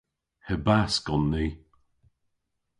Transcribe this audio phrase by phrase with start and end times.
[0.47, 1.45] Hebask on ni.